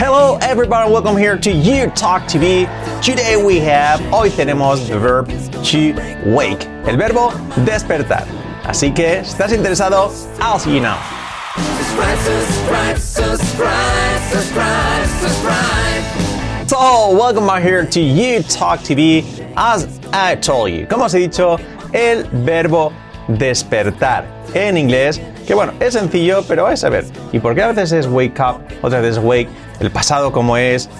[0.00, 2.68] Hello everybody, welcome here to You Talk TV.
[3.02, 5.26] Today we have, hoy tenemos the verb
[5.64, 5.92] to
[6.24, 7.30] wake, el verbo
[7.64, 8.24] despertar.
[8.62, 11.00] Así que, si estás interesado, I'll see you now.
[11.56, 12.98] Subscribe, subscribe,
[15.20, 16.68] subscribe.
[16.68, 19.24] So, welcome back here to You Talk TV.
[19.56, 21.58] As I told you, como os he dicho,
[21.92, 22.92] el verbo
[23.28, 24.24] despertar
[24.54, 27.04] en inglés, que bueno, es sencillo, pero vais a ver.
[27.32, 29.48] ¿Y por qué a veces es wake up, otras veces wake?
[29.80, 30.90] El pasado, cómo es,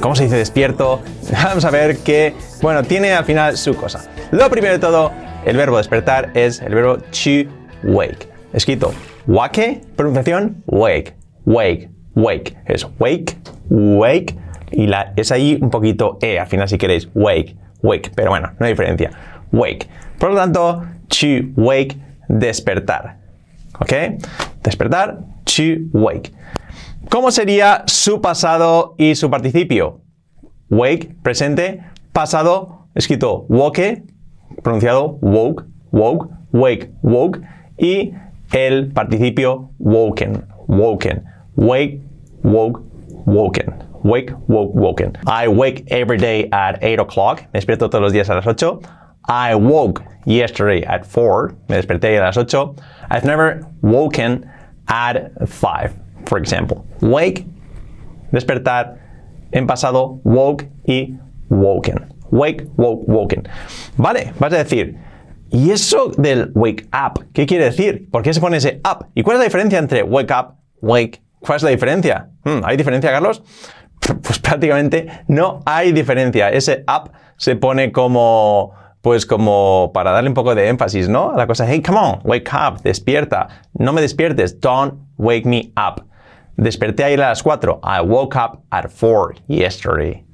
[0.00, 1.00] cómo se dice despierto.
[1.44, 4.04] Vamos a ver que, bueno, tiene al final su cosa.
[4.30, 5.12] Lo primero de todo,
[5.44, 7.50] el verbo despertar es el verbo to
[7.84, 8.28] wake.
[8.52, 8.92] Escrito
[9.26, 12.56] wake, pronunciación wake, wake, wake.
[12.66, 13.36] Es wake,
[13.70, 14.36] wake,
[14.70, 18.52] y la, es ahí un poquito e, al final si queréis, wake, wake, pero bueno,
[18.58, 19.10] no hay diferencia.
[19.52, 19.88] Wake.
[20.18, 21.96] Por lo tanto, to wake,
[22.28, 23.18] despertar.
[23.80, 23.92] ¿Ok?
[24.62, 26.32] Despertar, to wake.
[27.10, 30.00] ¿Cómo sería su pasado y su participio?
[30.70, 31.82] Wake, presente,
[32.12, 34.02] pasado, escrito woke,
[34.62, 37.40] pronunciado woke, woke, wake, woke,
[37.78, 38.12] y
[38.52, 41.24] el participio woken, woken,
[41.56, 42.00] wake,
[42.42, 42.80] woke,
[43.26, 43.86] woken.
[44.02, 45.18] Wake, woke, woken.
[45.26, 47.40] I wake every day at 8 o'clock.
[47.52, 48.78] Me despierto todos los días a las 8.
[49.28, 51.54] I woke yesterday at 4.
[51.68, 52.74] Me desperté a las 8.
[53.10, 54.50] I've never woken
[54.88, 55.92] at 5,
[56.26, 56.86] for example.
[57.00, 57.46] Wake,
[58.32, 58.98] despertar,
[59.52, 61.18] en pasado, woke y
[61.48, 62.14] woken.
[62.30, 63.48] Wake, woke, woken.
[63.96, 64.96] Vale, vas a decir,
[65.50, 67.24] ¿y eso del wake up?
[67.32, 68.10] ¿Qué quiere decir?
[68.10, 69.06] ¿Por qué se pone ese up?
[69.14, 71.22] ¿Y cuál es la diferencia entre wake up, wake?
[71.40, 72.30] ¿Cuál es la diferencia?
[72.44, 73.42] Hmm, ¿Hay diferencia, Carlos?
[74.22, 76.50] Pues prácticamente no hay diferencia.
[76.50, 78.72] Ese up se pone como
[79.06, 81.30] pues como para darle un poco de énfasis, ¿no?
[81.30, 83.46] A la cosa, hey, come on, wake up, despierta.
[83.72, 86.04] No me despiertes, don't wake me up.
[86.56, 87.78] Desperté ayer a las 4.
[87.84, 90.24] I woke up at 4 yesterday.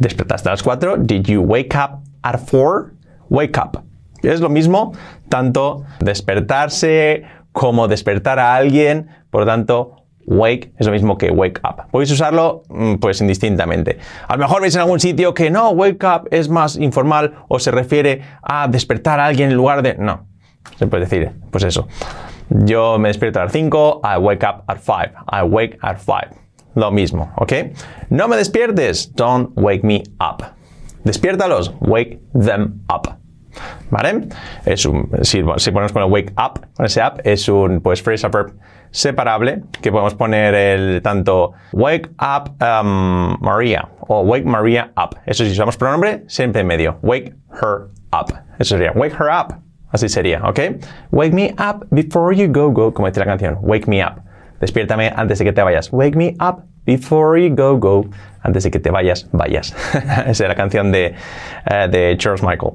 [0.00, 0.96] ¿Despertaste a las 4?
[1.06, 2.96] Did you wake up at 4?
[3.28, 3.80] Wake up.
[4.24, 4.92] Es lo mismo,
[5.28, 7.22] tanto despertarse
[7.52, 9.06] como despertar a alguien.
[9.30, 11.90] Por lo tanto, wake es lo mismo que wake up.
[11.90, 13.98] Podéis usarlo mm, pues indistintamente.
[14.28, 17.58] A lo mejor veis en algún sitio que no, wake up es más informal o
[17.58, 19.94] se refiere a despertar a alguien en lugar de...
[19.94, 20.26] No,
[20.78, 21.88] se puede decir, pues eso.
[22.48, 25.24] Yo me despierto a las 5, I wake up at 5.
[25.30, 26.36] I wake at 5.
[26.74, 27.52] Lo mismo, ¿ok?
[28.10, 30.44] No me despiertes, don't wake me up.
[31.04, 33.19] Despiértalos, wake them up.
[33.90, 34.28] ¿Vale?
[34.64, 38.02] Es un, si, si ponemos con el wake up, con ese up, es un pues
[38.02, 38.52] phrasal verb
[38.90, 45.16] separable que podemos poner el tanto wake up um, Maria o wake Maria up.
[45.26, 46.98] Eso si usamos pronombre, siempre en medio.
[47.02, 48.32] Wake her up.
[48.58, 49.54] Eso sería wake her up.
[49.92, 50.60] Así sería, ¿ok?
[51.10, 53.58] Wake me up before you go, go, como dice la canción.
[53.60, 54.22] Wake me up.
[54.60, 55.92] Despiértame antes de que te vayas.
[55.92, 58.04] Wake me up before you go, go.
[58.42, 59.74] Antes de que te vayas, vayas.
[59.94, 61.14] Esa es la canción de,
[61.66, 62.74] uh, de George Michael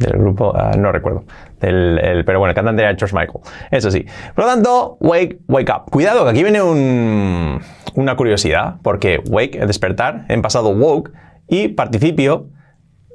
[0.00, 1.24] del grupo, uh, no recuerdo.
[1.60, 3.40] El, pero bueno, el cantante era George Michael.
[3.70, 4.04] Eso sí.
[4.34, 5.90] Por lo tanto, wake, wake up.
[5.90, 7.60] Cuidado, que aquí viene un,
[7.94, 11.12] una curiosidad, porque wake, despertar, en pasado woke,
[11.48, 12.48] y participio,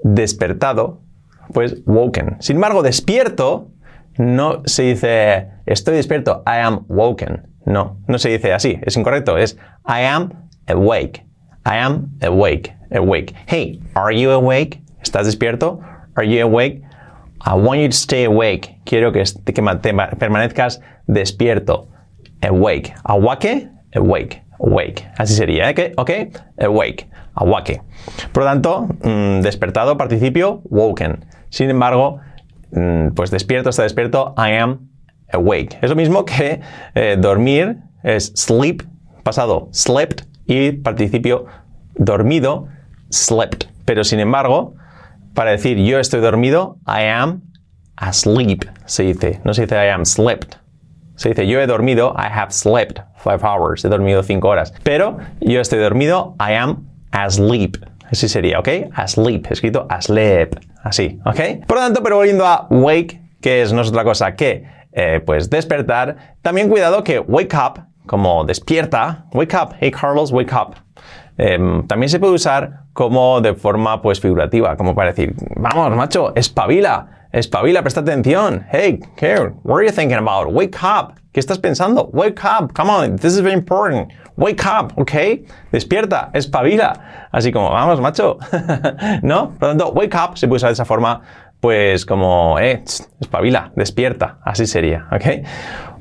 [0.03, 1.01] despertado,
[1.53, 2.38] pues woken.
[2.40, 3.72] Sin embargo, despierto,
[4.17, 7.47] no se dice estoy despierto, I am woken.
[7.66, 9.57] No, no se dice así, es incorrecto, es
[9.88, 11.25] I am awake.
[11.66, 13.34] I am awake, awake.
[13.47, 14.84] Hey, are you awake?
[15.02, 15.79] ¿Estás despierto?
[16.15, 16.81] Are you awake?
[17.41, 18.79] I want you to stay awake.
[18.85, 19.23] Quiero que,
[20.17, 21.89] permanezcas despierto.
[22.41, 22.93] Awake.
[23.03, 25.07] Awake, awake, awake.
[25.17, 25.93] Así sería, ¿eh?
[25.97, 26.11] ¿ok?
[26.59, 27.81] Awake, awake.
[28.31, 31.25] Por lo tanto, mmm, despertado, participio, woken.
[31.49, 32.19] Sin embargo,
[32.71, 34.89] mmm, pues despierto, está despierto, I am
[35.31, 35.77] awake.
[35.81, 36.61] Es lo mismo que
[36.93, 38.83] eh, dormir, es sleep,
[39.23, 41.45] pasado, slept, y participio,
[41.95, 42.67] dormido,
[43.09, 43.65] slept.
[43.85, 44.75] Pero sin embargo,
[45.35, 47.44] para decir yo estoy dormido, I am
[47.97, 49.41] asleep, se dice.
[49.44, 50.56] No se dice I am slept.
[51.16, 53.85] Se dice yo he dormido, I have slept five hours.
[53.85, 54.73] He dormido cinco horas.
[54.84, 57.78] Pero yo estoy dormido, I am asleep.
[58.09, 58.70] Así sería, ¿ok?
[58.93, 60.59] Asleep, escrito asleep.
[60.84, 61.66] Así, ¿ok?
[61.67, 65.22] Por lo tanto, pero volviendo a wake, que es no es otra cosa que, eh,
[65.26, 66.35] pues, despertar.
[66.41, 70.76] También cuidado que wake up, como despierta, wake up, hey Carlos, wake up.
[71.37, 76.34] Eh, también se puede usar como de forma pues figurativa, como para decir, vamos, macho,
[76.35, 78.66] espabila, espabila, presta atención.
[78.72, 80.53] Hey, care, what are you thinking about?
[80.53, 81.16] Wake up.
[81.34, 82.09] ¿Qué estás pensando?
[82.14, 84.09] Wake up, come on, this is very important.
[84.37, 85.46] Wake up, ¿ok?
[85.72, 87.28] Despierta, espabila.
[87.32, 88.38] Así como, vamos, macho.
[89.22, 89.52] ¿No?
[89.59, 91.22] Por lo tanto, wake up se puede usar de esa forma,
[91.59, 92.84] pues como, eh,
[93.20, 94.40] espabila, despierta.
[94.46, 95.46] Así sería, ¿ok?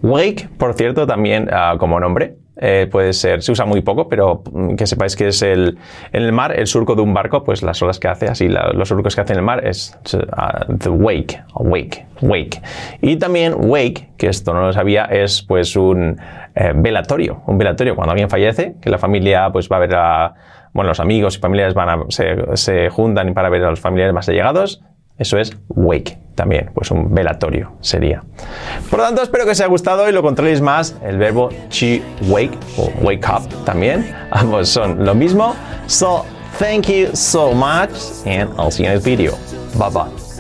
[0.03, 4.43] Wake, por cierto, también uh, como nombre, eh, puede ser, se usa muy poco, pero
[4.51, 5.77] mm, que sepáis que es el,
[6.13, 8.89] en el mar, el surco de un barco, pues las olas que hace, así los
[8.89, 12.63] surcos que hace en el mar es uh, the wake, wake, wake.
[13.01, 16.21] Y también wake, que esto no lo sabía, es pues un
[16.55, 20.35] eh, velatorio, un velatorio cuando alguien fallece, que la familia pues va a ver a,
[20.73, 24.15] bueno, los amigos y familiares van a, se, se juntan para ver a los familiares
[24.15, 24.81] más allegados,
[25.19, 28.25] eso es wake también, pues un velatorio sería.
[28.91, 30.97] Por lo tanto, espero que os haya gustado y lo controléis más.
[31.05, 34.15] El verbo to wake o wake up también.
[34.31, 35.55] Ambos son lo mismo.
[35.87, 36.25] So,
[36.59, 37.91] thank you so much
[38.27, 39.33] and I'll see you in the video.
[39.79, 40.34] Bye bye.